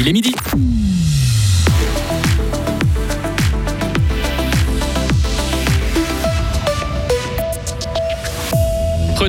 [0.00, 0.32] Il est midi.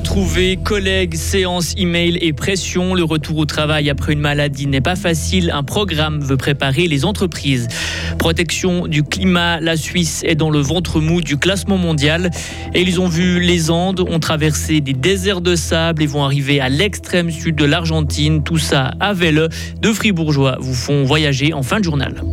[0.10, 2.96] Retrouver collègues, séances, email et pression.
[2.96, 5.52] Le retour au travail après une maladie n'est pas facile.
[5.54, 7.68] Un programme veut préparer les entreprises.
[8.18, 12.32] Protection du climat, la Suisse est dans le ventre mou du classement mondial.
[12.74, 16.60] Et ils ont vu les Andes, ont traversé des déserts de sable et vont arriver
[16.60, 18.41] à l'extrême sud de l'Argentine.
[18.41, 19.46] Tout ça à vélo.
[19.80, 22.23] Deux fribourgeois vous font voyager en fin de journal.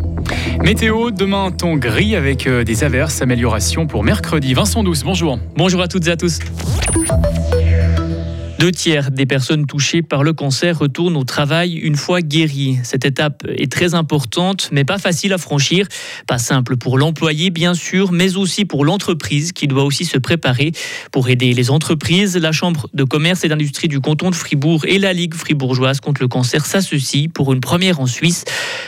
[0.62, 4.54] Météo, demain temps gris avec euh, des averses, amélioration pour mercredi.
[4.54, 5.38] Vincent Douce, bonjour.
[5.56, 6.38] Bonjour à toutes et à tous.
[8.58, 12.78] Deux tiers des personnes touchées par le cancer retournent au travail une fois guéries.
[12.84, 15.86] Cette étape est très importante, mais pas facile à franchir.
[16.26, 20.72] Pas simple pour l'employé, bien sûr, mais aussi pour l'entreprise qui doit aussi se préparer.
[21.12, 24.98] Pour aider les entreprises, la Chambre de commerce et d'industrie du canton de Fribourg et
[24.98, 28.44] la Ligue fribourgeoise contre le cancer s'associent pour une première en Suisse.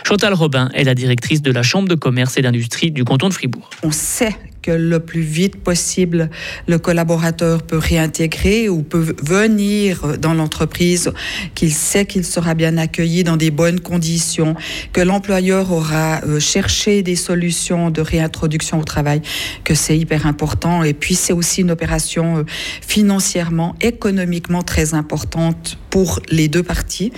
[0.07, 3.35] Chantal Robin est la directrice de la Chambre de commerce et d'industrie du canton de
[3.35, 3.69] Fribourg.
[3.83, 4.35] On sait
[4.71, 6.31] le plus vite possible,
[6.67, 11.13] le collaborateur peut réintégrer ou peut venir dans l'entreprise,
[11.55, 14.55] qu'il sait qu'il sera bien accueilli dans des bonnes conditions,
[14.93, 19.23] que l'employeur aura euh, cherché des solutions de réintroduction au travail,
[19.65, 20.83] que c'est hyper important.
[20.83, 22.45] Et puis c'est aussi une opération euh,
[22.87, 27.13] financièrement, économiquement très importante pour les deux parties,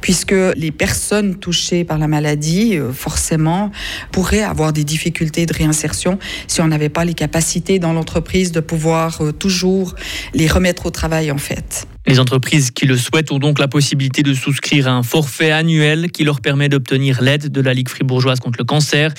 [0.00, 3.70] puisque les personnes touchées par la maladie, euh, forcément,
[4.12, 8.60] pourraient avoir des difficultés de réinsertion si on n'avait pas les capacités dans l'entreprise de
[8.60, 9.94] pouvoir euh, toujours
[10.32, 11.86] les remettre au travail, en fait.
[12.06, 16.10] Les entreprises qui le souhaitent ont donc la possibilité de souscrire à un forfait annuel
[16.10, 19.12] qui leur permet d'obtenir l'aide de la Ligue fribourgeoise contre le cancer.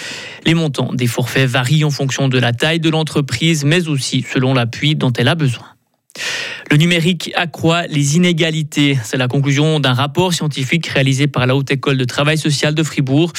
[0.43, 4.55] Les montants des forfaits varient en fonction de la taille de l'entreprise, mais aussi selon
[4.55, 5.76] l'appui dont elle a besoin.
[6.69, 8.97] Le numérique accroît les inégalités.
[9.03, 12.83] C'est la conclusion d'un rapport scientifique réalisé par la Haute École de Travail Social de
[12.83, 13.31] Fribourg.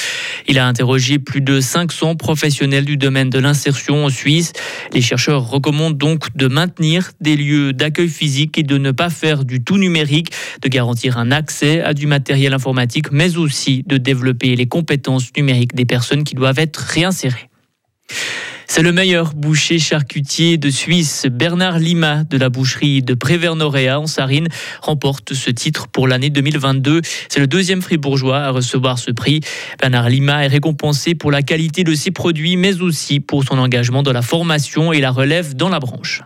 [0.47, 4.53] Il a interrogé plus de 500 professionnels du domaine de l'insertion en Suisse.
[4.93, 9.45] Les chercheurs recommandent donc de maintenir des lieux d'accueil physique et de ne pas faire
[9.45, 10.31] du tout numérique,
[10.63, 15.75] de garantir un accès à du matériel informatique, mais aussi de développer les compétences numériques
[15.75, 17.49] des personnes qui doivent être réinsérées.
[18.71, 21.25] C'est le meilleur boucher charcutier de Suisse.
[21.25, 24.47] Bernard Lima de la boucherie de Prévernoréa en Sarine
[24.83, 27.01] remporte ce titre pour l'année 2022.
[27.29, 29.41] C'est le deuxième fribourgeois à recevoir ce prix.
[29.79, 34.03] Bernard Lima est récompensé pour la qualité de ses produits, mais aussi pour son engagement
[34.03, 36.21] dans la formation et la relève dans la branche.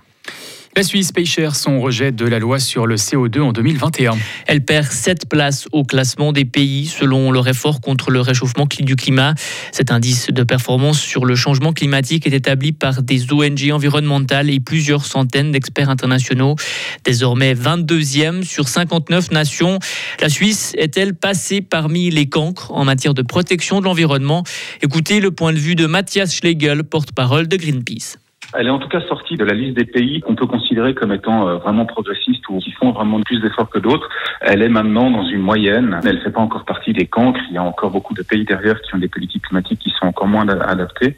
[0.76, 4.18] La Suisse paye cher son rejet de la loi sur le CO2 en 2021.
[4.48, 8.96] Elle perd 7 places au classement des pays selon leur effort contre le réchauffement du
[8.96, 9.36] climat.
[9.72, 14.60] Cet indice de performance sur le changement climatique est établi par des ONG environnementales et
[14.60, 16.56] plusieurs centaines d'experts internationaux.
[17.04, 19.78] Désormais 22e sur 59 nations,
[20.22, 24.44] la Suisse est-elle passée parmi les cancres en matière de protection de l'environnement?
[24.82, 28.18] Écoutez le point de vue de Mathias Schlegel, porte-parole de Greenpeace.
[28.56, 31.12] Elle est en tout cas sortie de la liste des pays qu'on peut considérer comme
[31.12, 34.08] étant euh, vraiment progressistes ou qui font vraiment plus d'efforts que d'autres.
[34.42, 36.00] Elle est maintenant dans une moyenne.
[36.06, 37.40] Elle ne fait pas encore partie des cancres.
[37.50, 40.06] Il y a encore beaucoup de pays derrière qui ont des politiques climatiques qui sont
[40.06, 41.16] encore moins adaptées.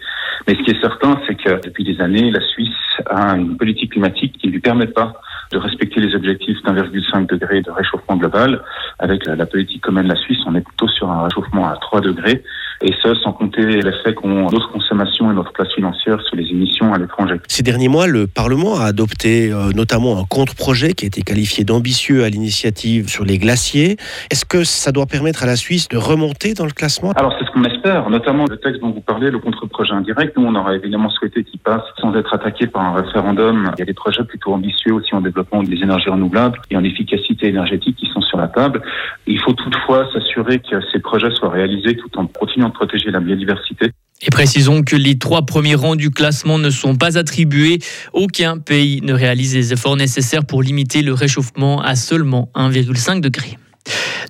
[0.48, 2.70] Mais ce qui est certain, c'est que depuis des années, la Suisse
[3.08, 5.14] a une politique climatique qui ne lui permet pas
[5.52, 8.64] de respecter les objectifs d'1,5 degré de réchauffement global.
[9.00, 11.76] Avec la, la politique commune de la Suisse, on est plutôt sur un réchauffement à
[11.78, 12.44] 3 degrés.
[12.82, 16.94] Et ce, sans compter l'effet qu'ont notre consommation et notre place financière sur les émissions
[16.94, 17.36] à l'étranger.
[17.48, 21.64] Ces derniers mois, le Parlement a adopté euh, notamment un contre-projet qui a été qualifié
[21.64, 23.98] d'ambitieux à l'initiative sur les glaciers.
[24.32, 27.12] Est-ce que ça doit permettre à la Suisse de remonter dans le classement?
[27.16, 30.38] Alors c'est ce qu'on espère, notamment le texte dont vous parlez, le contre-projet indirect.
[30.38, 33.72] Nous, on aurait évidemment souhaité qu'il passe sans être attaqué par un référendum.
[33.76, 36.84] Il y a des projets plutôt ambitieux aussi en développement des énergies renouvelables et en
[36.84, 38.82] efficacité énergétique qui sont sur la table.
[39.28, 43.20] Il faut toutefois s'assurer que ces projets soient réalisés tout en continuant de protéger la
[43.20, 43.92] biodiversité.
[44.22, 47.80] Et précisons que les trois premiers rangs du classement ne sont pas attribués.
[48.14, 53.58] Aucun pays ne réalise les efforts nécessaires pour limiter le réchauffement à seulement 1,5 degré.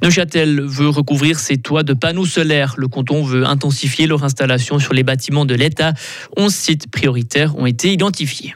[0.01, 2.75] Neuchâtel veut recouvrir ses toits de panneaux solaires.
[2.77, 5.93] Le canton veut intensifier leur installation sur les bâtiments de l'État.
[6.35, 8.55] 11 sites prioritaires ont été identifiés.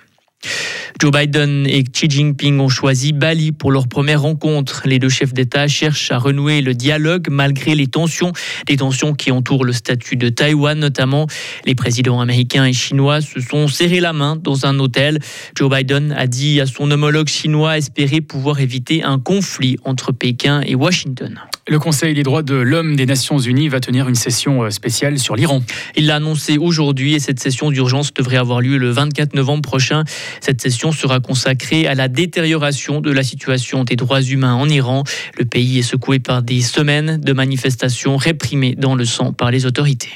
[1.01, 4.81] Joe Biden et Xi Jinping ont choisi Bali pour leur première rencontre.
[4.83, 8.33] Les deux chefs d'État cherchent à renouer le dialogue malgré les tensions,
[8.67, 11.27] les tensions qui entourent le statut de Taïwan notamment.
[11.65, 15.19] Les présidents américains et chinois se sont serrés la main dans un hôtel.
[15.57, 20.59] Joe Biden a dit à son homologue chinois espérer pouvoir éviter un conflit entre Pékin
[20.65, 21.39] et Washington.
[21.69, 25.19] Le Conseil des droits de l'homme des Nations Unies va tenir une session euh, spéciale
[25.19, 25.61] sur l'Iran.
[25.95, 30.03] Il l'a annoncé aujourd'hui et cette session d'urgence devrait avoir lieu le 24 novembre prochain.
[30.41, 35.03] Cette session sera consacrée à la détérioration de la situation des droits humains en Iran.
[35.37, 39.65] Le pays est secoué par des semaines de manifestations réprimées dans le sang par les
[39.65, 40.11] autorités.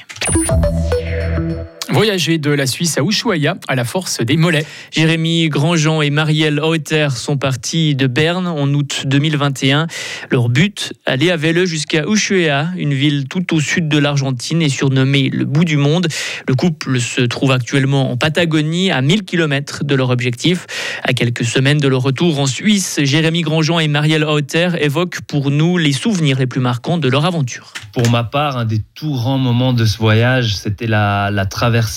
[1.94, 4.66] Voyager de la Suisse à Ushuaïa à la force des mollets.
[4.90, 9.86] Jérémy Grandjean et Marielle Hauter sont partis de Berne en août 2021.
[10.32, 14.68] Leur but, aller à vélo jusqu'à Ushuaia, une ville tout au sud de l'Argentine et
[14.68, 16.08] surnommée le bout du monde.
[16.48, 20.66] Le couple se trouve actuellement en Patagonie, à 1000 km de leur objectif.
[21.04, 25.52] À quelques semaines de leur retour en Suisse, Jérémy Grandjean et Marielle Hauter évoquent pour
[25.52, 27.72] nous les souvenirs les plus marquants de leur aventure.
[27.92, 31.46] Pour ma part, un des tout grands moments de ce voyage, c'était la, la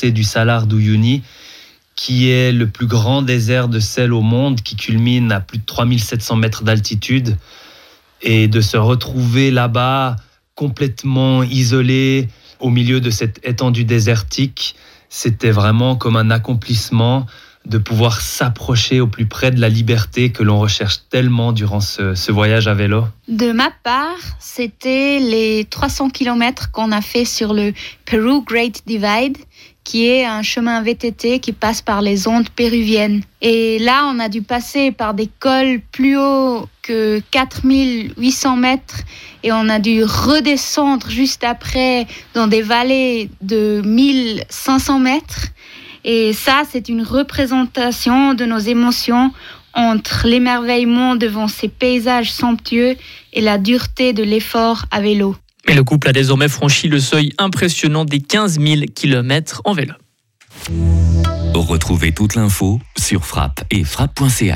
[0.04, 1.24] du Salar d'Uyuni,
[1.96, 5.66] qui est le plus grand désert de sel au monde, qui culmine à plus de
[5.66, 7.38] 3700 mètres d'altitude.
[8.22, 10.16] Et de se retrouver là-bas,
[10.56, 12.30] complètement isolé,
[12.60, 14.76] au milieu de cette étendue désertique,
[15.10, 17.26] c'était vraiment comme un accomplissement
[17.68, 22.16] de pouvoir s'approcher au plus près de la liberté que l'on recherche tellement durant ce,
[22.16, 27.54] ce, voyage à vélo De ma part, c'était les 300 km qu'on a fait sur
[27.54, 27.74] le
[28.06, 29.38] Peru Great Divide,
[29.88, 33.22] qui est un chemin VTT qui passe par les ondes péruviennes.
[33.42, 39.00] Et là, on a dû passer par des cols plus hauts que 4800 mètres
[39.44, 45.48] et on a dû redescendre juste après dans des vallées de 1500 mètres.
[46.04, 49.32] Et ça, c'est une représentation de nos émotions
[49.74, 52.98] entre l'émerveillement devant ces paysages somptueux
[53.32, 55.38] et la dureté de l'effort à vélo.
[55.68, 59.94] Mais le couple a désormais franchi le seuil impressionnant des 15 000 km en vélo.
[61.54, 64.56] Retrouvez toute l'info sur frappe et frappe.ch.